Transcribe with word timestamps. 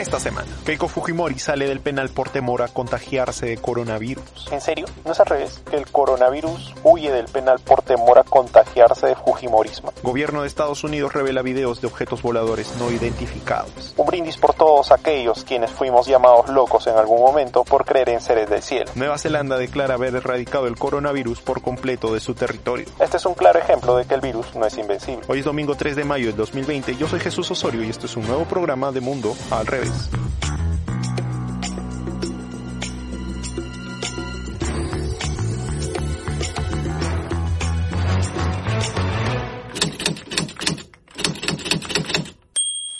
esta 0.00 0.20
semana. 0.20 0.48
Keiko 0.64 0.88
Fujimori 0.88 1.38
sale 1.38 1.66
del 1.66 1.80
penal 1.80 2.10
por 2.10 2.28
temor 2.28 2.62
a 2.62 2.68
contagiarse 2.68 3.46
de 3.46 3.56
coronavirus. 3.56 4.48
¿En 4.50 4.60
serio? 4.60 4.86
¿No 5.04 5.12
es 5.12 5.20
al 5.20 5.26
revés? 5.26 5.62
¿Que 5.70 5.76
el 5.76 5.86
coronavirus 5.90 6.74
huye 6.82 7.10
del 7.10 7.26
penal 7.26 7.58
por 7.60 7.82
temor 7.82 8.18
a 8.18 8.24
contagiarse 8.24 9.06
de 9.06 9.16
Fujimorismo? 9.16 9.92
Gobierno 10.02 10.42
de 10.42 10.48
Estados 10.48 10.84
Unidos 10.84 11.12
revela 11.12 11.42
videos 11.42 11.80
de 11.80 11.86
objetos 11.86 12.22
voladores 12.22 12.74
no 12.78 12.90
identificados. 12.90 13.94
Un 13.96 14.06
brindis 14.06 14.36
por 14.36 14.54
todos 14.54 14.92
aquellos 14.92 15.44
quienes 15.44 15.70
fuimos 15.70 16.06
llamados 16.06 16.48
locos 16.48 16.86
en 16.86 16.96
algún 16.96 17.20
momento 17.20 17.64
por 17.64 17.84
creer 17.84 18.10
en 18.10 18.20
seres 18.20 18.50
del 18.50 18.62
cielo. 18.62 18.90
Nueva 18.94 19.18
Zelanda 19.18 19.56
declara 19.56 19.94
haber 19.94 20.14
erradicado 20.14 20.66
el 20.66 20.76
coronavirus 20.76 21.40
por 21.40 21.62
completo 21.62 22.12
de 22.12 22.20
su 22.20 22.34
territorio. 22.34 22.86
Este 23.00 23.16
es 23.16 23.26
un 23.26 23.34
claro 23.34 23.58
ejemplo 23.58 23.96
de 23.96 24.04
que 24.04 24.14
el 24.14 24.20
virus 24.20 24.54
no 24.54 24.66
es 24.66 24.76
invencible. 24.76 25.24
Hoy 25.28 25.40
es 25.40 25.44
domingo 25.44 25.74
3 25.74 25.96
de 25.96 26.04
mayo 26.04 26.26
del 26.26 26.36
2020. 26.36 26.96
Yo 26.96 27.08
soy 27.08 27.20
Jesús 27.20 27.50
Osorio 27.50 27.82
y 27.82 27.88
este 27.88 28.06
es 28.06 28.16
un 28.16 28.26
nuevo 28.26 28.44
programa 28.44 28.92
de 28.92 29.00
Mundo 29.00 29.34
al 29.50 29.66
revés. 29.66 29.85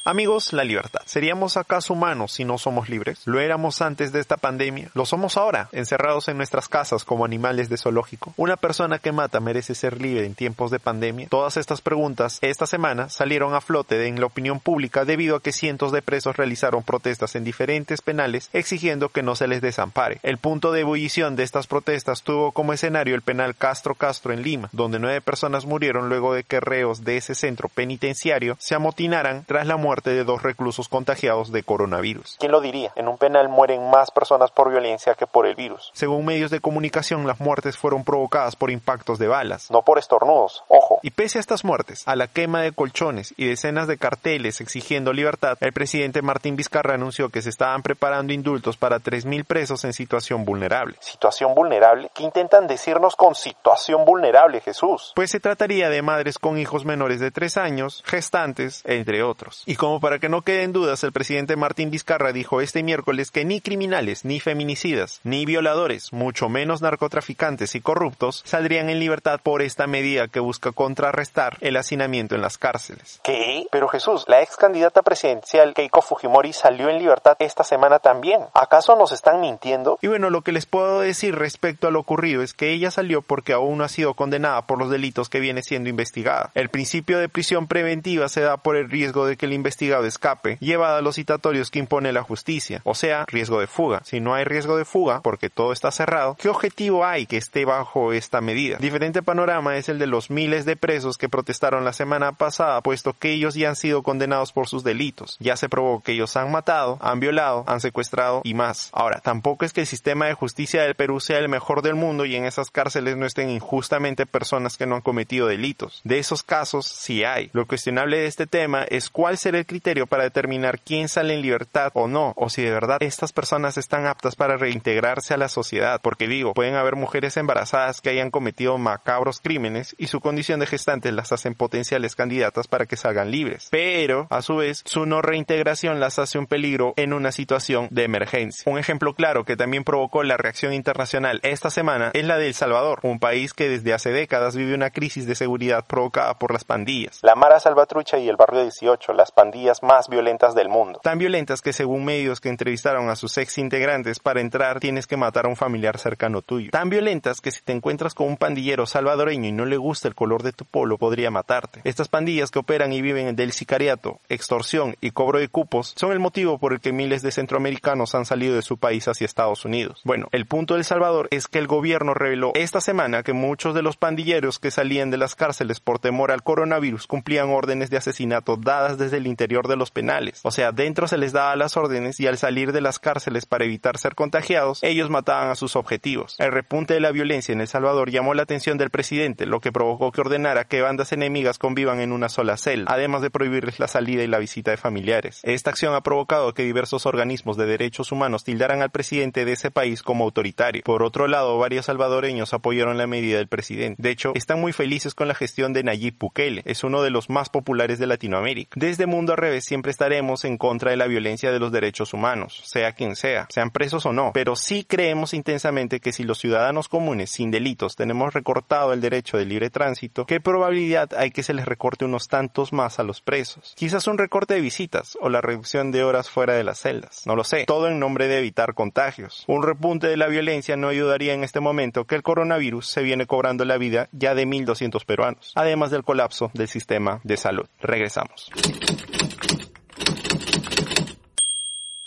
Amigos, 0.07 0.53
la 0.53 0.63
libertad. 0.63 1.06
¿Seríamos 1.17 1.57
acaso 1.57 1.95
humanos 1.95 2.33
si 2.33 2.45
no 2.45 2.59
somos 2.59 2.91
libres? 2.91 3.23
¿Lo 3.25 3.41
éramos 3.41 3.81
antes 3.81 4.13
de 4.13 4.21
esta 4.21 4.37
pandemia? 4.37 4.91
¿Lo 4.93 5.07
somos 5.07 5.39
ahora, 5.39 5.71
encerrados 5.73 6.29
en 6.29 6.37
nuestras 6.37 6.69
casas 6.69 7.05
como 7.05 7.25
animales 7.25 7.71
de 7.71 7.79
zoológico? 7.79 8.35
¿Una 8.37 8.59
persona 8.59 8.99
que 8.99 9.13
mata 9.13 9.41
merece 9.41 9.75
ser 9.75 9.99
libre 9.99 10.27
en 10.27 10.35
tiempos 10.35 10.71
de 10.71 10.79
pandemia? 10.79 11.29
Todas 11.31 11.57
estas 11.57 11.81
preguntas 11.81 12.39
esta 12.43 12.67
semana 12.67 13.09
salieron 13.09 13.55
a 13.55 13.63
flote 13.63 14.09
en 14.09 14.21
la 14.21 14.27
opinión 14.27 14.61
pública 14.61 15.07
debido 15.07 15.37
a 15.37 15.41
que 15.41 15.53
cientos 15.53 15.91
de 15.91 16.03
presos 16.03 16.37
realizaron 16.37 16.83
protestas 16.83 17.35
en 17.35 17.45
diferentes 17.45 18.03
penales 18.03 18.51
exigiendo 18.53 19.09
que 19.09 19.23
no 19.23 19.37
se 19.37 19.49
les 19.49 19.63
desampare. 19.63 20.21
El 20.23 20.37
punto 20.37 20.71
de 20.71 20.83
ebullición 20.83 21.35
de 21.35 21.45
estas 21.45 21.67
protestas 21.67 22.25
tuvo 22.25 22.53
como 22.53 22.75
escenario 22.75 23.15
el 23.15 23.23
penal 23.23 23.57
Castro 23.57 23.95
Castro 23.95 24.35
en 24.35 24.43
Lima, 24.43 24.69
donde 24.73 24.99
nueve 24.99 25.23
personas 25.23 25.65
murieron 25.65 26.11
luego 26.11 26.35
de 26.35 26.45
que 26.45 26.61
reos 26.61 27.05
de 27.05 27.17
ese 27.17 27.35
centro 27.35 27.71
penitenciario 27.71 28.59
se 28.61 28.75
amotinaran 28.75 29.47
tras 29.47 29.67
la 29.67 29.79
muerte 29.79 30.11
de 30.11 30.23
dos 30.23 30.43
reclusos 30.43 30.91
contagiados 31.07 31.53
de 31.53 31.63
coronavirus. 31.63 32.37
¿Quién 32.41 32.51
lo 32.51 32.61
diría? 32.61 32.91
En 32.97 33.07
un 33.07 33.17
penal 33.17 33.49
mueren 33.49 33.91
más 33.91 34.11
personas 34.11 34.51
por 34.51 34.71
violencia 34.71 35.15
que 35.15 35.29
por 35.29 35.47
el 35.47 35.55
virus. 35.55 35.93
Según 35.95 36.25
medios 36.25 36.51
de 36.51 36.59
comunicación, 36.59 37.29
las 37.29 37.39
muertes 37.39 37.77
fueron 37.77 38.03
provocadas 38.03 38.57
por 38.57 38.73
impactos 38.73 39.21
de 39.21 39.29
balas. 39.29 39.71
No 39.71 39.83
por 39.83 40.01
estornudos, 40.01 40.65
ojo. 40.67 40.99
Y 41.05 41.13
pese 41.13 41.39
a 41.39 41.41
estas 41.41 41.65
muertes, 41.65 42.03
a 42.09 42.17
la 42.17 42.27
quema 42.27 42.63
de 42.63 42.73
colchones 42.73 43.35
y 43.37 43.47
decenas 43.47 43.87
de 43.87 43.99
carteles 43.99 44.61
exigiendo 44.61 45.13
libertad, 45.13 45.57
el 45.61 45.73
presidente 45.73 46.23
Martín 46.23 46.57
Vizcarra 46.57 46.95
anunció 46.95 47.29
que 47.29 47.41
se 47.41 47.51
estaban 47.51 47.83
preparando 47.83 48.33
indultos 48.33 48.77
para 48.77 48.99
3.000 48.99 49.45
presos 49.45 49.85
en 49.85 49.93
situación 49.93 50.45
vulnerable. 50.45 50.97
¿Situación 50.99 51.55
vulnerable? 51.55 52.11
¿Qué 52.15 52.25
intentan 52.25 52.67
decirnos 52.67 53.15
con 53.15 53.37
situación 53.37 54.05
vulnerable, 54.05 54.61
Jesús? 54.61 55.13
Pues 55.15 55.31
se 55.31 55.39
trataría 55.39 55.89
de 55.89 56.03
madres 56.03 56.41
con 56.41 56.59
hijos 56.59 56.85
menores 56.85 57.21
de 57.21 57.31
3 57.31 57.59
años, 57.59 58.03
gestantes, 58.05 58.83
entre 58.87 59.23
otros. 59.23 59.63
Y 59.67 59.77
como 59.77 60.01
para 60.01 60.19
que 60.19 60.29
no 60.29 60.43
queden 60.43 60.73
dudas, 60.87 61.03
el 61.03 61.11
presidente 61.11 61.57
Martín 61.57 61.91
Vizcarra 61.91 62.33
dijo 62.33 62.61
este 62.61 62.85
miércoles 62.85 63.33
que 63.33 63.45
ni 63.45 63.61
criminales, 63.61 64.25
ni 64.25 64.39
feminicidas, 64.39 65.21
ni 65.25 65.45
violadores, 65.45 66.13
mucho 66.13 66.49
menos 66.49 66.81
narcotraficantes 66.81 67.75
y 67.75 67.81
corruptos, 67.81 68.43
saldrían 68.47 68.89
en 68.89 69.01
libertad 69.01 69.41
por 69.43 69.63
esta 69.63 69.89
medida 69.89 70.29
que 70.29 70.39
busca 70.39 70.71
contrarrestar 70.71 71.59
el 71.61 71.77
hacinamiento 71.77 72.37
en 72.37 72.41
las 72.41 72.57
cárceles. 72.57 73.19
¿Qué? 73.25 73.67
Pero 73.73 73.89
Jesús, 73.89 74.27
la 74.29 74.43
ex 74.43 74.57
candidata 74.57 75.03
presidencial 75.03 75.75
Keiko 75.75 76.03
Fujimori 76.03 76.53
salió 76.53 76.89
en 76.89 76.99
libertad 76.99 77.35
esta 77.41 77.65
semana 77.65 77.99
también. 77.99 78.43
¿Acaso 78.55 78.95
nos 78.95 79.11
están 79.11 79.41
mintiendo? 79.41 79.99
Y 80.03 80.07
bueno, 80.07 80.31
lo 80.31 80.43
que 80.43 80.53
les 80.53 80.67
puedo 80.67 81.01
decir 81.01 81.35
respecto 81.35 81.89
a 81.89 81.91
lo 81.91 81.99
ocurrido 81.99 82.43
es 82.43 82.55
que 82.55 82.71
ella 82.71 82.93
salió 82.93 83.23
porque 83.23 83.55
aún 83.55 83.79
no 83.79 83.85
ha 83.85 83.89
sido 83.89 84.15
condenada 84.15 84.63
por 84.67 84.79
los 84.79 84.89
delitos 84.89 85.29
que 85.29 85.41
viene 85.41 85.65
siendo 85.65 85.91
investigada. 85.91 86.53
El 86.55 86.69
principio 86.69 87.19
de 87.19 87.29
prisión 87.29 87.67
preventiva 87.67 88.29
se 88.29 88.43
da 88.43 88.57
por 88.57 88.77
el 88.77 88.89
riesgo 88.89 89.27
de 89.27 89.37
que 89.37 89.47
el 89.47 89.53
investigado 89.53 90.05
escape 90.05 90.59
llevada 90.77 90.99
a 90.99 91.03
los 91.03 91.17
citatorios 91.17 91.71
que 91.71 91.79
impone 91.79 92.13
la 92.13 92.23
justicia, 92.23 92.83
o 92.85 92.95
sea, 92.95 93.25
riesgo 93.27 93.61
de 93.61 93.67
fuga. 93.67 94.03
Si 94.05 94.21
no 94.21 94.35
hay 94.35 94.45
riesgo 94.45 94.77
de 94.77 94.85
fuga, 94.85 95.23
porque 95.23 95.49
todo 95.49 95.73
está 95.73 95.91
cerrado, 95.91 96.37
¿qué 96.39 96.51
objetivo 96.51 97.05
hay 97.07 97.25
que 97.27 97.39
esté 97.39 97.65
bajo 97.65 98.13
esta 98.13 98.43
medida? 98.43 98.77
Diferente 98.77 99.23
panorama 99.23 99.79
es 99.79 99.89
el 99.89 99.99
de 99.99 100.07
los 100.07 100.31
miles 100.31 100.67
de 100.67 100.77
presos 100.77 101.17
que 101.17 101.31
protestaron 101.31 101.85
la 101.85 101.95
semana 101.95 102.33
pasada, 102.33 102.83
puesto 102.83 103.15
que 103.15 103.33
ellos 103.33 103.55
ya 103.55 103.71
han 103.71 103.77
sido 103.77 104.03
condenados 104.03 104.53
por 104.53 104.69
sus 104.69 104.85
delitos. 104.85 105.39
Ya 105.41 105.57
se 105.57 105.71
probó 105.71 106.03
que 106.03 106.13
ellos 106.13 106.37
han 106.37 106.53
matado, 106.53 106.99
han 107.01 107.21
violado, 107.21 107.65
han 107.67 107.81
secuestrado 107.81 108.43
y 108.45 108.53
más. 108.53 108.91
Ahora, 108.93 109.21
tampoco 109.21 109.65
es 109.65 109.73
que 109.73 109.81
el 109.81 109.87
sistema 109.87 110.27
de 110.27 110.35
justicia 110.35 110.83
del 110.83 110.95
Perú 110.95 111.21
sea 111.21 111.39
el 111.39 111.49
mejor 111.49 111.81
del 111.81 111.95
mundo 111.95 112.27
y 112.27 112.37
en 112.37 112.45
esas 112.45 112.71
cárceles 112.71 113.17
no 113.17 113.25
estén 113.25 113.49
injustamente 113.49 114.27
personas 114.27 114.77
que 114.77 114.85
no 114.85 114.97
han 114.97 115.01
cometido 115.01 115.47
delitos. 115.47 116.03
De 116.05 116.19
esos 116.19 116.43
casos 116.43 116.87
sí 116.87 117.25
hay. 117.25 117.49
Lo 117.55 117.67
cuestionable 117.67 118.19
de 118.19 118.27
este 118.27 118.47
tema 118.47 118.83
es 118.83 119.09
cuál 119.09 119.39
será 119.39 119.59
el 119.59 119.67
criterio 119.67 120.07
para 120.07 120.25
determinar 120.25 120.66
quién 120.73 121.09
sale 121.09 121.35
en 121.35 121.43
libertad 121.43 121.91
o 121.95 122.09
no, 122.09 122.33
o 122.37 122.49
si 122.49 122.63
de 122.63 122.71
verdad 122.71 122.99
estas 123.01 123.33
personas 123.33 123.77
están 123.77 124.07
aptas 124.07 124.37
para 124.37 124.57
reintegrarse 124.57 125.35
a 125.35 125.37
la 125.37 125.49
sociedad, 125.49 126.01
porque 126.03 126.27
digo, 126.27 126.55
pueden 126.55 126.75
haber 126.75 126.97
mujeres 126.97 127.37
embarazadas 127.37 128.01
que 128.01 128.11
hayan 128.11 128.31
cometido 128.31 128.79
macabros 128.79 129.41
crímenes 129.41 129.95
y 129.99 130.09
su 130.09 130.21
condición 130.21 130.61
de 130.61 130.67
gestantes 130.67 131.13
las 131.13 131.33
hacen 131.33 131.55
potenciales 131.55 132.17
candidatas 132.17 132.67
para 132.69 132.87
que 132.87 132.97
salgan 132.97 133.31
libres, 133.31 133.69
pero 133.71 134.27
a 134.31 134.43
su 134.43 134.57
vez 134.57 134.83
su 134.85 135.07
no 135.07 135.23
reintegración 135.23 136.01
las 136.01 136.19
hace 136.19 136.39
un 136.39 136.47
peligro 136.47 136.95
en 136.97 137.13
una 137.13 137.33
situación 137.33 137.89
de 137.91 138.05
emergencia. 138.05 138.71
Un 138.71 138.79
ejemplo 138.79 139.15
claro 139.15 139.45
que 139.45 139.57
también 139.57 139.85
provocó 139.85 140.23
la 140.23 140.37
reacción 140.37 140.73
internacional 140.73 141.41
esta 141.43 141.71
semana 141.71 142.11
es 142.15 142.25
la 142.25 142.39
de 142.39 142.49
El 142.49 142.55
Salvador, 142.55 143.01
un 143.03 143.21
país 143.21 143.55
que 143.55 143.69
desde 143.69 143.95
hace 143.95 144.11
décadas 144.11 144.57
vive 144.57 144.75
una 144.75 144.91
crisis 144.91 145.27
de 145.27 145.35
seguridad 145.35 145.87
provocada 145.87 146.39
por 146.39 146.53
las 146.53 146.65
pandillas. 146.65 147.21
La 147.23 147.35
Mara 147.35 147.61
Salvatrucha 147.61 148.19
y 148.19 148.29
el 148.29 148.37
Barrio 148.37 148.63
18, 148.63 149.13
las 149.13 149.31
pandillas 149.31 149.83
más 149.83 150.09
violentas 150.09 150.55
Tan 151.03 151.19
violentas 151.19 151.61
que 151.61 151.73
según 151.73 152.05
medios 152.05 152.41
que 152.41 152.49
entrevistaron 152.49 153.09
a 153.09 153.17
sus 153.17 153.37
ex 153.39 153.59
integrantes 153.59 154.19
para 154.21 154.41
entrar 154.41 154.81
tienes 154.81 155.07
que 155.07 155.17
matar 155.17 155.47
a 155.47 155.49
un 155.49 155.57
familiar 155.57 155.99
cercano 155.99 156.43
tuyo. 156.43 156.71
Tan 156.71 156.91
violentas 156.91 157.41
que 157.41 157.51
si 157.51 157.63
te 157.63 157.73
encuentras 157.73 158.15
con 158.15 158.29
un 158.29 158.37
pandillero 158.37 158.87
salvadoreño 158.87 159.49
y 159.49 159.53
no 159.53 159.67
le 159.67 159.77
gusta 159.77 160.09
el 160.09 160.15
color 160.15 160.43
de 160.43 160.53
tu 160.53 160.65
polo 160.65 160.99
podría 160.99 161.31
matarte. 161.31 161.81
Estas 161.85 162.09
pandillas 162.09 162.51
que 162.51 162.59
operan 162.59 162.93
y 162.93 163.03
viven 163.03 163.37
del 163.37 163.53
sicariato, 163.53 164.21
extorsión 164.29 164.97
y 165.01 165.11
cobro 165.11 165.39
de 165.39 165.49
cupos 165.49 165.93
son 165.97 166.13
el 166.13 166.21
motivo 166.21 166.59
por 166.59 166.73
el 166.73 166.81
que 166.81 166.93
miles 166.93 167.23
de 167.23 167.33
centroamericanos 167.33 168.15
han 168.15 168.25
salido 168.25 168.55
de 168.55 168.63
su 168.63 168.79
país 168.79 169.07
hacia 169.09 169.25
Estados 169.25 169.65
Unidos. 169.65 170.01
Bueno, 170.05 170.29
el 170.33 170.47
punto 170.47 170.75
del 170.75 170.85
Salvador 170.85 171.29
es 171.31 171.49
que 171.49 171.59
el 171.59 171.67
gobierno 171.67 172.15
reveló 172.15 172.53
esta 172.55 172.81
semana 172.81 173.23
que 173.23 173.33
muchos 173.33 173.75
de 173.75 173.83
los 173.83 173.97
pandilleros 173.97 174.59
que 174.59 174.71
salían 174.71 175.11
de 175.11 175.19
las 175.19 175.35
cárceles 175.35 175.81
por 175.81 175.99
temor 175.99 176.31
al 176.31 176.43
coronavirus 176.43 177.07
cumplían 177.07 177.51
órdenes 177.51 177.91
de 177.91 177.97
asesinato 177.99 178.57
dadas 178.57 178.99
desde 178.99 179.19
el 179.19 179.27
interior 179.27 179.69
de 179.69 179.77
los 179.77 179.91
penales. 179.91 180.41
O 180.47 180.53
sea, 180.53 180.71
dentro 180.71 181.09
se 181.09 181.19
les 181.19 181.33
daba 181.33 181.57
las 181.57 181.77
órdenes 181.77 182.21
y 182.21 182.29
al 182.29 182.39
salir 182.39 182.71
de 182.71 182.81
las 182.81 183.01
cárceles 183.01 183.47
para 183.47 183.65
evitar 183.65 183.99
ser 183.99 184.15
contagiados, 184.15 184.79
ellos 184.85 185.11
mataban 185.11 185.51
a 185.51 185.57
sus 185.57 185.75
objetivos. 185.75 186.37
El 186.39 186.53
repunte 186.53 186.95
de 186.95 187.01
la 187.01 187.11
violencia 187.11 187.53
en 187.53 187.61
El 187.61 187.67
Salvador 187.67 188.13
llamó 188.13 188.33
la 188.33 188.45
atención 188.45 188.79
del 188.79 188.91
presidente, 188.91 189.45
lo 189.45 189.59
que 189.59 189.73
provocó 189.73 190.13
que 190.13 190.21
ordenara 190.21 190.69
que 190.69 190.83
bandas 190.83 191.11
enemigas 191.11 191.59
convivan 191.59 191.99
en 191.99 192.13
una 192.13 192.29
sola 192.29 192.57
celda, 192.59 192.93
además 192.95 193.23
de 193.23 193.31
prohibirles 193.31 193.81
la 193.81 193.89
salida 193.89 194.23
y 194.23 194.29
la 194.29 194.39
visita 194.39 194.71
de 194.71 194.77
familiares. 194.77 195.41
Esta 195.43 195.71
acción 195.71 195.97
ha 195.97 196.05
provocado 196.05 196.55
que 196.55 196.63
diversos 196.63 197.07
organismos 197.07 197.57
de 197.57 197.67
derechos 197.67 198.13
humanos 198.13 198.45
tildaran 198.45 198.83
al 198.83 198.91
presidente 198.91 199.45
de 199.45 199.51
ese 199.51 199.73
país 199.73 200.05
como 200.05 200.23
autoritario. 200.23 200.83
Por 200.85 201.03
otro 201.03 201.27
lado, 201.27 201.59
varios 201.59 201.87
salvadoreños 201.87 202.55
apoyaron 202.55 202.99
la 202.99 203.09
medida 203.09 203.39
del 203.39 203.49
presidente. 203.49 204.01
De 204.01 204.11
hecho, 204.11 204.31
están 204.37 204.61
muy 204.61 204.73
felices 204.73 205.13
con 205.13 205.27
la 205.27 205.35
gestión 205.35 205.73
de 205.73 205.83
Nayib 205.83 206.19
Bukele. 206.21 206.63
Es 206.67 206.85
uno 206.85 207.03
de 207.03 207.11
los 207.11 207.31
más 207.31 207.49
populares 207.49 207.99
de 207.99 208.07
Latinoamérica. 208.07 208.71
Desde 208.77 209.07
Mundo 209.07 209.35
revés 209.35 209.65
siempre 209.65 209.91
estaremos 209.91 210.36
en 210.45 210.59
contra 210.59 210.91
de 210.91 210.97
la 210.97 211.07
violencia 211.07 211.53
de 211.53 211.59
los 211.59 211.73
derechos 211.73 212.13
humanos, 212.13 212.63
sea 212.65 212.93
quien 212.93 213.17
sea, 213.17 213.47
sean 213.51 213.71
presos 213.71 214.07
o 214.07 214.13
no, 214.13 214.33
pero 214.33 214.57
sí 214.57 214.85
creemos 214.85 215.35
intensamente 215.35 216.01
que 216.01 216.13
si 216.13 216.25
los 216.25 216.39
ciudadanos 216.39 216.89
comunes 216.89 217.31
sin 217.31 217.51
delitos 217.51 217.97
tenemos 217.97 218.35
recortado 218.35 218.93
el 218.93 219.01
derecho 219.01 219.39
de 219.39 219.45
libre 219.45 219.71
tránsito, 219.71 220.27
¿qué 220.27 220.41
probabilidad 220.41 221.15
hay 221.15 221.31
que 221.31 221.43
se 221.43 221.55
les 221.55 221.67
recorte 221.67 222.05
unos 222.05 222.29
tantos 222.29 222.73
más 222.73 222.99
a 222.99 223.03
los 223.03 223.21
presos? 223.21 223.75
Quizás 223.77 224.07
un 224.07 224.19
recorte 224.19 224.55
de 224.55 224.61
visitas 224.61 225.17
o 225.21 225.29
la 225.29 225.41
reducción 225.41 225.93
de 225.93 226.05
horas 226.05 226.31
fuera 226.31 226.55
de 226.55 226.65
las 226.65 226.81
celdas, 226.81 227.23
no 227.27 227.37
lo 227.37 227.45
sé, 227.45 227.65
todo 227.65 227.89
en 227.89 227.99
nombre 227.99 228.29
de 228.29 228.39
evitar 228.39 228.75
contagios. 228.75 229.45
Un 229.47 229.63
repunte 229.63 230.07
de 230.07 230.17
la 230.17 230.29
violencia 230.29 230.77
no 230.77 230.89
ayudaría 230.89 231.35
en 231.35 231.45
este 231.45 231.61
momento 231.61 232.05
que 232.05 232.15
el 232.15 232.23
coronavirus 232.23 232.87
se 232.87 233.03
viene 233.03 233.27
cobrando 233.27 233.65
la 233.65 233.79
vida 233.79 234.09
ya 234.13 234.35
de 234.35 234.47
1.200 234.47 235.05
peruanos, 235.05 235.53
además 235.55 235.91
del 235.91 236.05
colapso 236.05 236.51
del 236.55 236.69
sistema 236.69 237.21
de 237.25 237.37
salud. 237.37 237.67
Regresamos. 237.81 238.51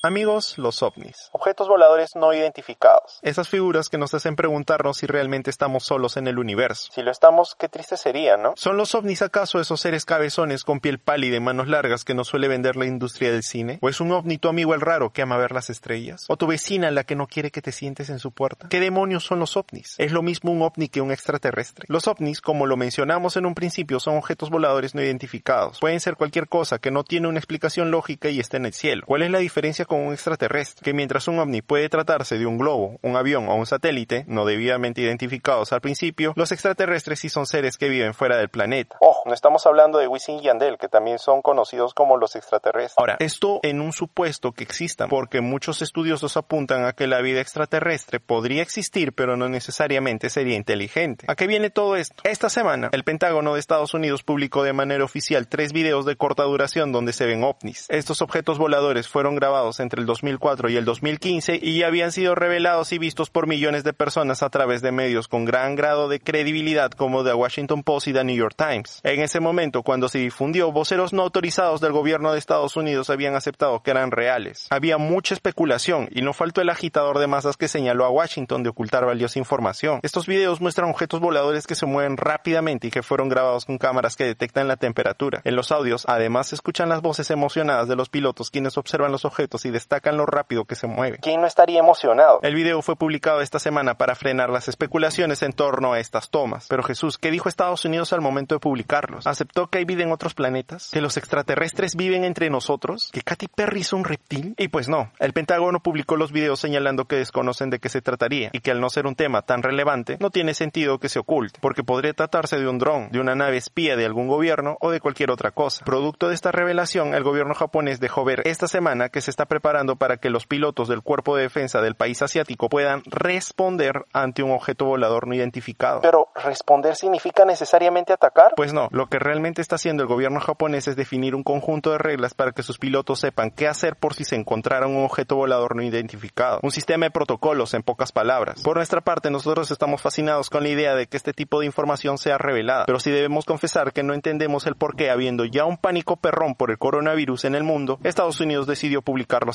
Amigos, 0.01 0.57
los 0.57 0.81
ovnis. 0.81 1.27
Objetos 1.33 1.67
voladores 1.67 2.15
no 2.15 2.33
identificados. 2.33 3.19
Esas 3.21 3.49
figuras 3.49 3.89
que 3.89 3.97
nos 3.97 4.13
hacen 4.13 4.37
preguntarnos 4.37 4.95
si 4.95 5.07
realmente 5.07 5.49
estamos 5.49 5.83
solos 5.83 6.15
en 6.15 6.29
el 6.29 6.39
universo. 6.39 6.89
Si 6.93 7.01
lo 7.01 7.11
estamos, 7.11 7.53
qué 7.59 7.67
triste 7.67 7.97
sería, 7.97 8.37
¿no? 8.37 8.53
¿Son 8.55 8.77
los 8.77 8.95
ovnis 8.95 9.21
acaso 9.21 9.59
esos 9.59 9.81
seres 9.81 10.05
cabezones 10.05 10.63
con 10.63 10.79
piel 10.79 10.99
pálida 10.99 11.35
y 11.35 11.41
manos 11.41 11.67
largas 11.67 12.05
que 12.05 12.13
nos 12.13 12.29
suele 12.29 12.47
vender 12.47 12.77
la 12.77 12.85
industria 12.85 13.29
del 13.29 13.43
cine? 13.43 13.77
¿O 13.81 13.89
es 13.89 13.99
un 13.99 14.13
ovni 14.13 14.37
tu 14.37 14.47
amigo 14.47 14.73
el 14.73 14.79
raro 14.79 15.11
que 15.11 15.21
ama 15.21 15.35
ver 15.35 15.51
las 15.51 15.69
estrellas? 15.69 16.23
¿O 16.29 16.37
tu 16.37 16.47
vecina 16.47 16.91
la 16.91 17.03
que 17.03 17.17
no 17.17 17.27
quiere 17.27 17.51
que 17.51 17.61
te 17.61 17.73
sientes 17.73 18.09
en 18.09 18.19
su 18.19 18.31
puerta? 18.31 18.69
¿Qué 18.69 18.79
demonios 18.79 19.25
son 19.25 19.39
los 19.39 19.57
ovnis? 19.57 19.95
Es 19.97 20.13
lo 20.13 20.21
mismo 20.21 20.53
un 20.53 20.61
ovni 20.61 20.87
que 20.87 21.01
un 21.01 21.11
extraterrestre. 21.11 21.85
Los 21.89 22.07
ovnis, 22.07 22.39
como 22.39 22.67
lo 22.67 22.77
mencionamos 22.77 23.35
en 23.35 23.45
un 23.45 23.53
principio, 23.53 23.99
son 23.99 24.15
objetos 24.15 24.49
voladores 24.49 24.95
no 24.95 25.01
identificados. 25.01 25.81
Pueden 25.81 25.99
ser 25.99 26.15
cualquier 26.15 26.47
cosa 26.47 26.79
que 26.79 26.89
no 26.89 27.03
tiene 27.03 27.27
una 27.27 27.39
explicación 27.39 27.91
lógica 27.91 28.29
y 28.29 28.39
está 28.39 28.55
en 28.55 28.65
el 28.65 28.73
cielo. 28.73 29.03
¿Cuál 29.05 29.23
es 29.23 29.31
la 29.31 29.39
diferencia 29.39 29.88
con 29.89 29.99
un 29.99 30.13
extraterrestre? 30.13 30.85
Que 30.85 30.93
mientras 30.93 31.27
un 31.27 31.39
ovni 31.39 31.61
puede 31.61 31.89
tratarse 31.89 32.37
de 32.37 32.45
un 32.45 32.57
globo, 32.57 32.97
un 33.01 33.17
avión 33.17 33.49
o 33.49 33.55
un 33.55 33.65
satélite, 33.65 34.23
no 34.27 34.45
debidamente 34.45 35.01
identificados 35.01 35.73
al 35.73 35.81
principio, 35.81 36.31
los 36.37 36.53
extraterrestres 36.53 37.19
sí 37.19 37.27
son 37.27 37.45
seres 37.45 37.77
que 37.77 37.89
viven 37.89 38.13
fuera 38.13 38.37
del 38.37 38.47
planeta. 38.47 38.95
Ojo, 39.01 39.23
no 39.25 39.33
estamos 39.33 39.65
hablando 39.65 39.99
de 39.99 40.07
Wisin 40.07 40.39
y 40.39 40.43
Yandel, 40.43 40.77
que 40.77 40.87
también 40.87 41.19
son 41.19 41.41
conocidos 41.41 41.93
como 41.93 42.15
los 42.15 42.37
extraterrestres. 42.37 42.97
Ahora, 42.97 43.17
esto 43.19 43.59
en 43.63 43.81
un 43.81 43.91
supuesto 43.91 44.53
que 44.53 44.63
existan, 44.63 45.09
porque 45.09 45.41
muchos 45.41 45.81
estudiosos 45.81 46.37
apuntan 46.37 46.85
a 46.85 46.93
que 46.93 47.07
la 47.07 47.19
vida 47.21 47.41
extraterrestre 47.41 48.19
podría 48.19 48.61
existir, 48.61 49.13
pero 49.13 49.35
no 49.35 49.49
necesariamente 49.49 50.29
sería 50.29 50.55
inteligente. 50.55 51.25
¿A 51.27 51.35
qué 51.35 51.47
viene 51.47 51.69
todo 51.69 51.95
esto? 51.95 52.15
Esta 52.23 52.49
semana, 52.49 52.89
el 52.91 53.03
Pentágono 53.03 53.55
de 53.55 53.59
Estados 53.59 53.93
Unidos 53.93 54.23
publicó 54.23 54.63
de 54.63 54.73
manera 54.73 55.03
oficial 55.03 55.47
tres 55.47 55.73
videos 55.73 56.05
de 56.05 56.15
corta 56.15 56.43
duración 56.43 56.91
donde 56.91 57.13
se 57.13 57.25
ven 57.25 57.43
ovnis. 57.43 57.87
Estos 57.89 58.21
objetos 58.21 58.59
voladores 58.59 59.07
fueron 59.07 59.35
grabados 59.35 59.78
entre 59.79 60.01
el 60.01 60.05
2004 60.05 60.69
y 60.69 60.77
el 60.77 60.85
2015 60.85 61.59
y 61.61 61.83
habían 61.83 62.11
sido 62.11 62.35
revelados 62.35 62.91
y 62.91 62.97
vistos 62.97 63.29
por 63.29 63.47
millones 63.47 63.83
de 63.83 63.93
personas 63.93 64.43
a 64.43 64.49
través 64.49 64.81
de 64.81 64.91
medios 64.91 65.27
con 65.27 65.45
gran 65.45 65.75
grado 65.75 66.09
de 66.09 66.19
credibilidad 66.19 66.91
como 66.91 67.23
The 67.23 67.33
Washington 67.33 67.83
Post 67.83 68.07
y 68.07 68.13
The 68.13 68.23
New 68.23 68.35
York 68.35 68.55
Times. 68.57 69.01
En 69.03 69.21
ese 69.21 69.39
momento, 69.39 69.83
cuando 69.83 70.09
se 70.09 70.19
difundió, 70.19 70.71
voceros 70.71 71.13
no 71.13 71.23
autorizados 71.23 71.81
del 71.81 71.91
gobierno 71.91 72.31
de 72.31 72.39
Estados 72.39 72.75
Unidos 72.75 73.09
habían 73.09 73.35
aceptado 73.35 73.81
que 73.81 73.91
eran 73.91 74.11
reales. 74.11 74.67
Había 74.69 74.97
mucha 74.97 75.33
especulación 75.33 76.09
y 76.11 76.21
no 76.21 76.33
faltó 76.33 76.61
el 76.61 76.69
agitador 76.69 77.19
de 77.19 77.27
masas 77.27 77.57
que 77.57 77.67
señaló 77.67 78.05
a 78.05 78.09
Washington 78.09 78.63
de 78.63 78.69
ocultar 78.69 79.05
valiosa 79.05 79.39
información. 79.39 79.99
Estos 80.03 80.27
videos 80.27 80.61
muestran 80.61 80.89
objetos 80.89 81.19
voladores 81.19 81.67
que 81.67 81.75
se 81.75 81.85
mueven 81.85 82.17
rápidamente 82.17 82.87
y 82.87 82.91
que 82.91 83.03
fueron 83.03 83.29
grabados 83.29 83.65
con 83.65 83.77
cámaras 83.77 84.15
que 84.15 84.25
detectan 84.25 84.67
la 84.67 84.77
temperatura. 84.77 85.41
En 85.43 85.55
los 85.55 85.71
audios, 85.71 86.05
además, 86.07 86.47
se 86.47 86.55
escuchan 86.55 86.89
las 86.89 87.01
voces 87.01 87.29
emocionadas 87.31 87.87
de 87.87 87.95
los 87.95 88.09
pilotos 88.09 88.49
quienes 88.49 88.77
observan 88.77 89.11
los 89.11 89.25
objetos 89.25 89.65
y 89.65 89.68
destacan 89.69 90.17
lo 90.17 90.25
rápido 90.25 90.65
que 90.65 90.75
se 90.75 90.87
mueve. 90.87 91.19
¿Quién 91.21 91.41
no 91.41 91.47
estaría 91.47 91.79
emocionado? 91.79 92.39
El 92.41 92.55
video 92.55 92.81
fue 92.81 92.95
publicado 92.95 93.41
esta 93.41 93.59
semana 93.59 93.95
para 93.95 94.15
frenar 94.15 94.49
las 94.49 94.67
especulaciones 94.67 95.41
en 95.43 95.53
torno 95.53 95.93
a 95.93 95.99
estas 95.99 96.29
tomas. 96.29 96.67
Pero 96.67 96.83
Jesús, 96.83 97.17
¿qué 97.17 97.31
dijo 97.31 97.49
Estados 97.49 97.85
Unidos 97.85 98.13
al 98.13 98.21
momento 98.21 98.55
de 98.55 98.59
publicarlos? 98.59 99.27
¿Aceptó 99.27 99.67
que 99.67 99.79
hay 99.79 99.85
vida 99.85 100.03
en 100.03 100.11
otros 100.11 100.33
planetas? 100.33 100.89
¿Que 100.91 101.01
los 101.01 101.17
extraterrestres 101.17 101.95
viven 101.95 102.23
entre 102.23 102.49
nosotros? 102.49 103.09
¿Que 103.11 103.21
Katy 103.21 103.47
Perry 103.47 103.81
es 103.81 103.93
un 103.93 104.03
reptil? 104.03 104.53
Y 104.57 104.67
pues 104.69 104.89
no, 104.89 105.11
el 105.19 105.33
Pentágono 105.33 105.79
publicó 105.79 106.15
los 106.15 106.31
videos 106.31 106.59
señalando 106.59 107.05
que 107.05 107.17
desconocen 107.17 107.69
de 107.69 107.79
qué 107.79 107.89
se 107.89 108.01
trataría 108.01 108.49
y 108.53 108.59
que 108.59 108.71
al 108.71 108.81
no 108.81 108.89
ser 108.89 109.07
un 109.07 109.15
tema 109.15 109.41
tan 109.41 109.63
relevante, 109.63 110.17
no 110.19 110.29
tiene 110.29 110.53
sentido 110.53 110.99
que 110.99 111.09
se 111.09 111.19
oculte, 111.19 111.59
porque 111.61 111.83
podría 111.83 112.13
tratarse 112.13 112.57
de 112.57 112.67
un 112.67 112.77
dron, 112.77 113.09
de 113.11 113.19
una 113.19 113.35
nave 113.35 113.57
espía 113.57 113.95
de 113.95 114.05
algún 114.05 114.27
gobierno 114.27 114.77
o 114.81 114.91
de 114.91 114.99
cualquier 114.99 115.31
otra 115.31 115.51
cosa. 115.51 115.85
Producto 115.85 116.29
de 116.29 116.35
esta 116.35 116.51
revelación, 116.51 117.13
el 117.13 117.23
gobierno 117.23 117.53
japonés 117.53 117.99
dejó 117.99 118.23
ver 118.23 118.41
esta 118.45 118.67
semana 118.67 119.09
que 119.09 119.21
se 119.21 119.31
está 119.31 119.45
preparando 119.45 119.58
para 119.59 120.17
que 120.17 120.29
los 120.29 120.45
pilotos 120.45 120.87
del 120.87 121.01
cuerpo 121.01 121.35
de 121.35 121.43
defensa 121.43 121.81
del 121.81 121.95
país 121.95 122.21
asiático 122.21 122.69
puedan 122.69 123.01
responder 123.05 124.05
ante 124.13 124.43
un 124.43 124.51
objeto 124.51 124.85
volador 124.85 125.27
no 125.27 125.35
identificado. 125.35 126.01
Pero 126.01 126.29
responder 126.35 126.95
significa 126.95 127.45
necesariamente 127.45 128.13
atacar? 128.13 128.53
Pues 128.55 128.73
no, 128.73 128.87
lo 128.91 129.07
que 129.07 129.19
realmente 129.19 129.61
está 129.61 129.75
haciendo 129.75 130.03
el 130.03 130.09
gobierno 130.09 130.39
japonés 130.39 130.87
es 130.87 130.95
definir 130.95 131.35
un 131.35 131.43
conjunto 131.43 131.91
de 131.91 131.97
reglas 131.97 132.33
para 132.33 132.51
que 132.51 132.63
sus 132.63 132.77
pilotos 132.77 133.19
sepan 133.19 133.51
qué 133.51 133.67
hacer 133.67 133.95
por 133.95 134.13
si 134.13 134.23
se 134.23 134.35
encontrara 134.35 134.87
un 134.87 135.03
objeto 135.03 135.35
volador 135.35 135.75
no 135.75 135.83
identificado. 135.83 136.59
Un 136.63 136.71
sistema 136.71 137.05
de 137.05 137.11
protocolos, 137.11 137.73
en 137.73 137.83
pocas 137.83 138.11
palabras. 138.11 138.61
Por 138.63 138.77
nuestra 138.77 139.01
parte, 139.01 139.29
nosotros 139.29 139.71
estamos 139.71 140.01
fascinados 140.01 140.49
con 140.49 140.63
la 140.63 140.69
idea 140.69 140.95
de 140.95 141.07
que 141.07 141.17
este 141.17 141.33
tipo 141.33 141.59
de 141.59 141.65
información 141.65 142.17
sea 142.17 142.37
revelada, 142.37 142.85
pero 142.85 142.99
si 142.99 143.11
debemos 143.11 143.45
confesar 143.45 143.93
que 143.93 144.03
no 144.03 144.13
entendemos 144.13 144.67
el 144.67 144.75
por 144.75 144.95
qué, 144.95 145.09
habiendo 145.09 145.45
ya 145.45 145.65
un 145.65 145.77
pánico 145.77 146.17
perrón 146.17 146.55
por 146.55 146.71
el 146.71 146.77
coronavirus 146.77 147.45
en 147.45 147.55
el 147.55 147.63
mundo, 147.63 147.99
Estados 148.03 148.39
Unidos 148.39 148.67
decidió 148.67 149.01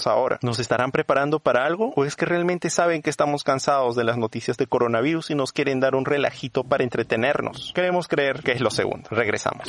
ahora. 0.06 0.38
¿Nos 0.42 0.58
estarán 0.58 0.90
preparando 0.90 1.40
para 1.40 1.64
algo? 1.64 1.92
¿O 1.96 2.04
es 2.04 2.16
que 2.16 2.26
realmente 2.26 2.70
saben 2.70 3.02
que 3.02 3.10
estamos 3.10 3.44
cansados 3.44 3.96
de 3.96 4.04
las 4.04 4.18
noticias 4.18 4.56
de 4.56 4.66
coronavirus 4.66 5.30
y 5.30 5.34
nos 5.34 5.52
quieren 5.52 5.80
dar 5.80 5.94
un 5.94 6.04
relajito 6.04 6.64
para 6.64 6.84
entretenernos? 6.84 7.72
Queremos 7.74 8.08
creer 8.08 8.42
que 8.42 8.52
es 8.52 8.60
lo 8.60 8.70
segundo. 8.70 9.08
Regresamos. 9.10 9.68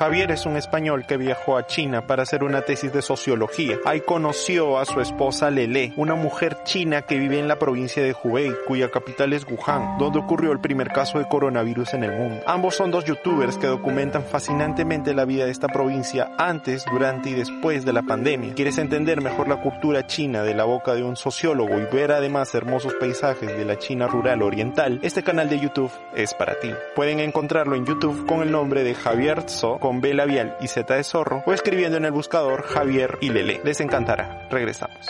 Javier 0.00 0.30
es 0.30 0.46
un 0.46 0.56
español 0.56 1.04
que 1.06 1.18
viajó 1.18 1.58
a 1.58 1.66
China 1.66 2.06
para 2.06 2.22
hacer 2.22 2.42
una 2.42 2.62
tesis 2.62 2.90
de 2.90 3.02
sociología. 3.02 3.76
Ahí 3.84 4.00
conoció 4.00 4.78
a 4.78 4.86
su 4.86 4.98
esposa 5.02 5.50
Lele, 5.50 5.92
una 5.98 6.14
mujer 6.14 6.56
china 6.64 7.02
que 7.02 7.18
vive 7.18 7.38
en 7.38 7.48
la 7.48 7.58
provincia 7.58 8.02
de 8.02 8.14
Hubei, 8.14 8.50
cuya 8.66 8.90
capital 8.90 9.34
es 9.34 9.44
Wuhan, 9.46 9.98
donde 9.98 10.20
ocurrió 10.20 10.52
el 10.52 10.60
primer 10.60 10.88
caso 10.88 11.18
de 11.18 11.28
coronavirus 11.28 11.92
en 11.92 12.04
el 12.04 12.12
mundo. 12.12 12.42
Ambos 12.46 12.76
son 12.76 12.90
dos 12.90 13.04
youtubers 13.04 13.58
que 13.58 13.66
documentan 13.66 14.24
fascinantemente 14.24 15.12
la 15.12 15.26
vida 15.26 15.44
de 15.44 15.50
esta 15.50 15.68
provincia 15.68 16.30
antes, 16.38 16.86
durante 16.90 17.28
y 17.28 17.34
después 17.34 17.84
de 17.84 17.92
la 17.92 18.00
pandemia. 18.00 18.54
¿Quieres 18.54 18.78
entender 18.78 19.20
mejor 19.20 19.48
la 19.48 19.60
cultura 19.60 20.06
china 20.06 20.42
de 20.42 20.54
la 20.54 20.64
boca 20.64 20.94
de 20.94 21.02
un 21.02 21.16
sociólogo 21.16 21.78
y 21.78 21.84
ver 21.94 22.12
además 22.12 22.54
hermosos 22.54 22.94
paisajes 22.94 23.54
de 23.54 23.66
la 23.66 23.76
China 23.76 24.06
rural 24.06 24.40
oriental? 24.40 24.98
Este 25.02 25.22
canal 25.22 25.50
de 25.50 25.60
YouTube 25.60 25.92
es 26.14 26.32
para 26.32 26.58
ti. 26.58 26.70
Pueden 26.96 27.20
encontrarlo 27.20 27.76
en 27.76 27.84
YouTube 27.84 28.24
con 28.24 28.40
el 28.40 28.50
nombre 28.50 28.82
de 28.82 28.94
Javier 28.94 29.42
Tso 29.42 29.78
con 29.90 30.00
B 30.00 30.14
labial 30.14 30.56
y 30.60 30.68
Z 30.68 30.94
de 30.94 31.02
zorro 31.02 31.42
o 31.46 31.52
escribiendo 31.52 31.96
en 31.96 32.04
el 32.04 32.12
buscador 32.12 32.62
Javier 32.62 33.18
y 33.20 33.30
Lele. 33.30 33.60
Les 33.64 33.80
encantará. 33.80 34.46
Regresamos. 34.48 35.04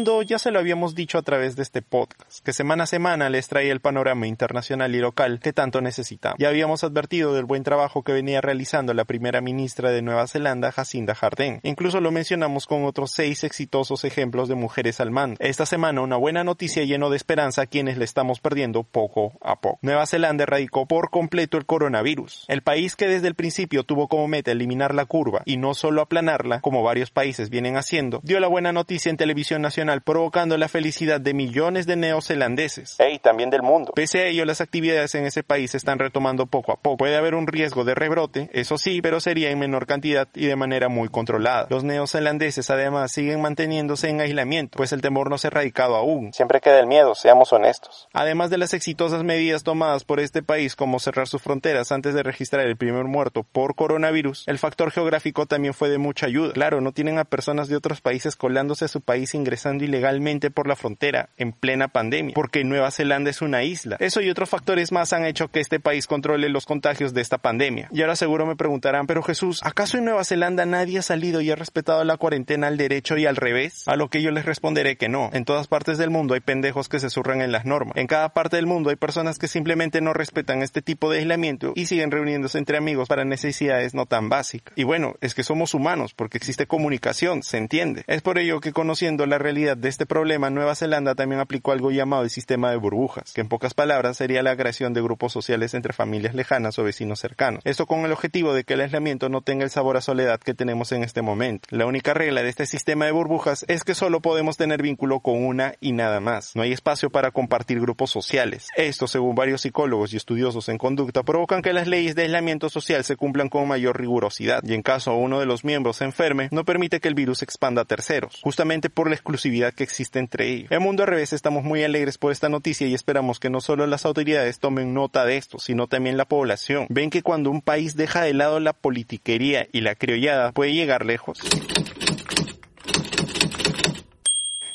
Mundo, 0.00 0.22
ya 0.22 0.38
se 0.38 0.50
lo 0.50 0.58
habíamos 0.58 0.94
dicho 0.94 1.18
a 1.18 1.22
través 1.22 1.56
de 1.56 1.62
este 1.62 1.82
podcast, 1.82 2.42
que 2.42 2.54
semana 2.54 2.84
a 2.84 2.86
semana 2.86 3.28
les 3.28 3.48
trae 3.48 3.70
el 3.70 3.80
panorama 3.80 4.26
internacional 4.26 4.94
y 4.94 4.98
local 4.98 5.40
que 5.40 5.52
tanto 5.52 5.82
necesitamos. 5.82 6.38
Ya 6.38 6.48
habíamos 6.48 6.84
advertido 6.84 7.34
del 7.34 7.44
buen 7.44 7.64
trabajo 7.64 8.02
que 8.02 8.14
venía 8.14 8.40
realizando 8.40 8.94
la 8.94 9.04
primera 9.04 9.42
ministra 9.42 9.90
de 9.90 10.00
Nueva 10.00 10.26
Zelanda, 10.26 10.72
Jacinda 10.72 11.14
Ardern. 11.20 11.60
Incluso 11.64 12.00
lo 12.00 12.12
mencionamos 12.12 12.66
con 12.66 12.86
otros 12.86 13.10
seis 13.14 13.44
exitosos 13.44 14.04
ejemplos 14.04 14.48
de 14.48 14.54
mujeres 14.54 15.00
al 15.00 15.10
mando. 15.10 15.36
Esta 15.38 15.66
semana 15.66 16.00
una 16.00 16.16
buena 16.16 16.44
noticia 16.44 16.82
lleno 16.84 17.10
de 17.10 17.18
esperanza 17.18 17.60
a 17.60 17.66
quienes 17.66 17.98
le 17.98 18.06
estamos 18.06 18.40
perdiendo 18.40 18.84
poco 18.84 19.34
a 19.42 19.60
poco. 19.60 19.80
Nueva 19.82 20.06
Zelanda 20.06 20.44
erradicó 20.44 20.86
por 20.86 21.10
completo 21.10 21.58
el 21.58 21.66
coronavirus. 21.66 22.46
El 22.48 22.62
país 22.62 22.96
que 22.96 23.06
desde 23.06 23.28
el 23.28 23.34
principio 23.34 23.84
tuvo 23.84 24.08
como 24.08 24.28
meta 24.28 24.50
eliminar 24.50 24.94
la 24.94 25.04
curva 25.04 25.42
y 25.44 25.58
no 25.58 25.74
solo 25.74 26.00
aplanarla, 26.00 26.62
como 26.62 26.82
varios 26.82 27.10
países 27.10 27.50
vienen 27.50 27.76
haciendo, 27.76 28.22
dio 28.24 28.40
la 28.40 28.48
buena 28.48 28.72
noticia 28.72 29.10
en 29.10 29.18
televisión 29.18 29.60
nacional 29.60 29.89
provocando 29.98 30.56
la 30.56 30.68
felicidad 30.68 31.20
de 31.20 31.34
millones 31.34 31.86
de 31.86 31.96
neozelandeses. 31.96 32.96
Ey, 32.98 33.18
también 33.18 33.50
del 33.50 33.62
mundo. 33.62 33.92
Pese 33.94 34.20
a 34.20 34.26
ello, 34.26 34.44
las 34.44 34.60
actividades 34.60 35.14
en 35.14 35.26
ese 35.26 35.42
país 35.42 35.72
se 35.72 35.76
están 35.76 35.98
retomando 35.98 36.46
poco 36.46 36.72
a 36.72 36.76
poco. 36.76 36.98
Puede 36.98 37.16
haber 37.16 37.34
un 37.34 37.46
riesgo 37.46 37.84
de 37.84 37.94
rebrote, 37.94 38.48
eso 38.52 38.78
sí, 38.78 39.02
pero 39.02 39.20
sería 39.20 39.50
en 39.50 39.58
menor 39.58 39.86
cantidad 39.86 40.28
y 40.34 40.46
de 40.46 40.56
manera 40.56 40.88
muy 40.88 41.08
controlada. 41.08 41.66
Los 41.70 41.84
neozelandeses 41.84 42.70
además 42.70 43.12
siguen 43.12 43.40
manteniéndose 43.40 44.08
en 44.08 44.20
aislamiento, 44.20 44.76
pues 44.76 44.92
el 44.92 45.00
temor 45.00 45.30
no 45.30 45.38
se 45.38 45.46
ha 45.46 45.50
erradicado 45.50 45.96
aún. 45.96 46.32
Siempre 46.32 46.60
queda 46.60 46.78
el 46.78 46.86
miedo, 46.86 47.14
seamos 47.14 47.52
honestos. 47.52 48.08
Además 48.12 48.50
de 48.50 48.58
las 48.58 48.74
exitosas 48.74 49.24
medidas 49.24 49.64
tomadas 49.64 50.04
por 50.04 50.20
este 50.20 50.42
país 50.42 50.76
como 50.76 51.00
cerrar 51.00 51.26
sus 51.26 51.42
fronteras 51.42 51.92
antes 51.92 52.14
de 52.14 52.22
registrar 52.22 52.66
el 52.66 52.76
primer 52.76 53.04
muerto 53.04 53.42
por 53.42 53.74
coronavirus, 53.74 54.44
el 54.46 54.58
factor 54.58 54.90
geográfico 54.90 55.46
también 55.46 55.74
fue 55.74 55.88
de 55.88 55.98
mucha 55.98 56.26
ayuda. 56.26 56.52
Claro, 56.52 56.80
no 56.80 56.92
tienen 56.92 57.18
a 57.18 57.24
personas 57.24 57.68
de 57.68 57.76
otros 57.76 58.00
países 58.00 58.36
colándose 58.36 58.84
a 58.84 58.88
su 58.88 59.00
país 59.00 59.34
ingresando 59.34 59.79
ilegalmente 59.82 60.50
por 60.50 60.66
la 60.66 60.76
frontera 60.76 61.30
en 61.36 61.52
plena 61.52 61.88
pandemia, 61.88 62.34
porque 62.34 62.64
Nueva 62.64 62.90
Zelanda 62.90 63.30
es 63.30 63.42
una 63.42 63.62
isla. 63.62 63.96
Eso 64.00 64.20
y 64.20 64.30
otros 64.30 64.48
factores 64.48 64.92
más 64.92 65.12
han 65.12 65.24
hecho 65.24 65.48
que 65.48 65.60
este 65.60 65.80
país 65.80 66.06
controle 66.06 66.48
los 66.48 66.66
contagios 66.66 67.14
de 67.14 67.20
esta 67.20 67.38
pandemia. 67.38 67.88
Y 67.92 68.02
ahora 68.02 68.16
seguro 68.16 68.46
me 68.46 68.56
preguntarán, 68.56 69.06
pero 69.06 69.22
Jesús, 69.22 69.60
¿acaso 69.62 69.98
en 69.98 70.04
Nueva 70.04 70.24
Zelanda 70.24 70.66
nadie 70.66 70.98
ha 70.98 71.02
salido 71.02 71.40
y 71.40 71.50
ha 71.50 71.56
respetado 71.56 72.04
la 72.04 72.16
cuarentena 72.16 72.68
al 72.68 72.76
derecho 72.76 73.16
y 73.16 73.26
al 73.26 73.36
revés? 73.36 73.86
A 73.86 73.96
lo 73.96 74.08
que 74.08 74.22
yo 74.22 74.30
les 74.30 74.44
responderé 74.44 74.96
que 74.96 75.08
no. 75.08 75.30
En 75.32 75.44
todas 75.44 75.68
partes 75.68 75.98
del 75.98 76.10
mundo 76.10 76.34
hay 76.34 76.40
pendejos 76.40 76.88
que 76.88 77.00
se 77.00 77.10
surran 77.10 77.40
en 77.40 77.52
las 77.52 77.64
normas. 77.64 77.96
En 77.96 78.06
cada 78.06 78.30
parte 78.30 78.56
del 78.56 78.66
mundo 78.66 78.90
hay 78.90 78.96
personas 78.96 79.38
que 79.38 79.48
simplemente 79.48 80.00
no 80.00 80.12
respetan 80.12 80.62
este 80.62 80.82
tipo 80.82 81.10
de 81.10 81.18
aislamiento 81.18 81.72
y 81.74 81.86
siguen 81.86 82.10
reuniéndose 82.10 82.58
entre 82.58 82.78
amigos 82.78 83.08
para 83.08 83.24
necesidades 83.24 83.94
no 83.94 84.06
tan 84.06 84.28
básicas. 84.28 84.72
Y 84.76 84.84
bueno, 84.84 85.14
es 85.20 85.34
que 85.34 85.42
somos 85.42 85.74
humanos 85.74 86.14
porque 86.14 86.38
existe 86.38 86.66
comunicación, 86.66 87.42
se 87.42 87.58
entiende. 87.58 88.04
Es 88.06 88.22
por 88.22 88.38
ello 88.38 88.60
que 88.60 88.72
conociendo 88.72 89.26
la 89.26 89.38
realidad 89.38 89.69
de 89.74 89.88
este 89.88 90.06
problema, 90.06 90.50
Nueva 90.50 90.74
Zelanda 90.74 91.14
también 91.14 91.40
aplicó 91.40 91.72
algo 91.72 91.90
llamado 91.90 92.22
el 92.22 92.30
sistema 92.30 92.70
de 92.70 92.76
burbujas, 92.76 93.32
que 93.32 93.40
en 93.40 93.48
pocas 93.48 93.74
palabras 93.74 94.16
sería 94.16 94.42
la 94.42 94.56
creación 94.56 94.92
de 94.92 95.02
grupos 95.02 95.32
sociales 95.32 95.74
entre 95.74 95.92
familias 95.92 96.34
lejanas 96.34 96.78
o 96.78 96.84
vecinos 96.84 97.20
cercanos. 97.20 97.62
Esto 97.64 97.86
con 97.86 98.00
el 98.04 98.12
objetivo 98.12 98.52
de 98.52 98.64
que 98.64 98.74
el 98.74 98.80
aislamiento 98.80 99.28
no 99.28 99.42
tenga 99.42 99.64
el 99.64 99.70
sabor 99.70 99.96
a 99.96 100.00
soledad 100.00 100.40
que 100.40 100.54
tenemos 100.54 100.92
en 100.92 101.04
este 101.04 101.22
momento. 101.22 101.68
La 101.70 101.86
única 101.86 102.14
regla 102.14 102.42
de 102.42 102.48
este 102.48 102.66
sistema 102.66 103.04
de 103.04 103.12
burbujas 103.12 103.64
es 103.68 103.84
que 103.84 103.94
solo 103.94 104.20
podemos 104.20 104.56
tener 104.56 104.82
vínculo 104.82 105.20
con 105.20 105.44
una 105.44 105.74
y 105.80 105.92
nada 105.92 106.20
más. 106.20 106.54
No 106.54 106.62
hay 106.62 106.72
espacio 106.72 107.10
para 107.10 107.30
compartir 107.30 107.80
grupos 107.80 108.10
sociales. 108.10 108.68
Esto, 108.76 109.06
según 109.06 109.34
varios 109.34 109.62
psicólogos 109.62 110.12
y 110.12 110.16
estudiosos 110.16 110.68
en 110.68 110.78
conducta, 110.78 111.22
provocan 111.22 111.62
que 111.62 111.72
las 111.72 111.86
leyes 111.86 112.14
de 112.14 112.22
aislamiento 112.22 112.68
social 112.68 113.04
se 113.04 113.16
cumplan 113.16 113.48
con 113.48 113.68
mayor 113.68 113.98
rigurosidad 113.98 114.62
y 114.64 114.74
en 114.74 114.82
caso 114.82 115.14
uno 115.14 115.40
de 115.40 115.46
los 115.46 115.64
miembros 115.64 115.98
se 115.98 116.04
enferme, 116.04 116.48
no 116.50 116.64
permite 116.64 117.00
que 117.00 117.08
el 117.08 117.14
virus 117.14 117.42
expanda 117.42 117.82
a 117.82 117.84
terceros, 117.84 118.40
justamente 118.42 118.90
por 118.90 119.08
la 119.08 119.14
exclusividad 119.14 119.59
que 119.72 119.84
existe 119.84 120.18
entre 120.18 120.48
ellos. 120.48 120.70
En 120.72 120.82
Mundo 120.82 121.02
al 121.02 121.08
Revés 121.08 121.32
estamos 121.32 121.64
muy 121.64 121.84
alegres 121.84 122.18
por 122.18 122.32
esta 122.32 122.48
noticia 122.48 122.86
y 122.86 122.94
esperamos 122.94 123.38
que 123.38 123.50
no 123.50 123.60
solo 123.60 123.86
las 123.86 124.04
autoridades 124.06 124.58
tomen 124.58 124.94
nota 124.94 125.24
de 125.24 125.36
esto, 125.36 125.58
sino 125.58 125.86
también 125.86 126.16
la 126.16 126.24
población. 126.24 126.86
Ven 126.88 127.10
que 127.10 127.22
cuando 127.22 127.50
un 127.50 127.60
país 127.60 127.96
deja 127.96 128.22
de 128.22 128.34
lado 128.34 128.60
la 128.60 128.72
politiquería 128.72 129.66
y 129.72 129.82
la 129.82 129.94
criollada 129.94 130.52
puede 130.52 130.72
llegar 130.72 131.04
lejos. 131.04 131.38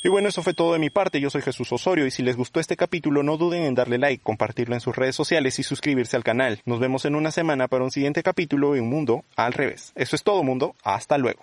Y 0.06 0.08
bueno, 0.08 0.28
eso 0.28 0.40
fue 0.44 0.54
todo 0.54 0.72
de 0.72 0.78
mi 0.78 0.88
parte. 0.88 1.20
Yo 1.20 1.30
soy 1.30 1.42
Jesús 1.42 1.72
Osorio 1.72 2.06
y 2.06 2.12
si 2.12 2.22
les 2.22 2.36
gustó 2.36 2.60
este 2.60 2.76
capítulo 2.76 3.24
no 3.24 3.36
duden 3.36 3.64
en 3.64 3.74
darle 3.74 3.98
like, 3.98 4.22
compartirlo 4.22 4.76
en 4.76 4.80
sus 4.80 4.94
redes 4.94 5.16
sociales 5.16 5.58
y 5.58 5.64
suscribirse 5.64 6.16
al 6.16 6.22
canal. 6.22 6.60
Nos 6.64 6.78
vemos 6.78 7.04
en 7.06 7.16
una 7.16 7.32
semana 7.32 7.66
para 7.66 7.82
un 7.82 7.90
siguiente 7.90 8.22
capítulo 8.22 8.76
en 8.76 8.88
Mundo 8.88 9.24
al 9.34 9.52
revés. 9.52 9.92
Eso 9.96 10.14
es 10.14 10.22
todo 10.22 10.44
mundo. 10.44 10.76
Hasta 10.84 11.18
luego. 11.18 11.42